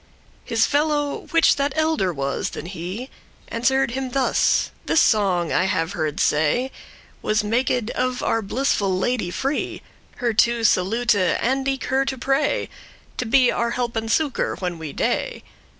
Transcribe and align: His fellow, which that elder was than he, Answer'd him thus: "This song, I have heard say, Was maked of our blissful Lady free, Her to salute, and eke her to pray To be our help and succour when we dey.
His 0.43 0.65
fellow, 0.65 1.27
which 1.29 1.57
that 1.57 1.73
elder 1.75 2.11
was 2.11 2.49
than 2.49 2.65
he, 2.65 3.11
Answer'd 3.49 3.91
him 3.91 4.09
thus: 4.09 4.71
"This 4.87 4.99
song, 4.99 5.51
I 5.53 5.65
have 5.65 5.91
heard 5.91 6.19
say, 6.19 6.71
Was 7.21 7.43
maked 7.43 7.91
of 7.91 8.23
our 8.23 8.41
blissful 8.41 8.97
Lady 8.97 9.29
free, 9.29 9.83
Her 10.15 10.33
to 10.33 10.63
salute, 10.63 11.13
and 11.13 11.67
eke 11.67 11.83
her 11.83 12.03
to 12.05 12.17
pray 12.17 12.67
To 13.17 13.27
be 13.27 13.51
our 13.51 13.69
help 13.69 13.95
and 13.95 14.11
succour 14.11 14.55
when 14.55 14.79
we 14.79 14.91
dey. 14.91 15.43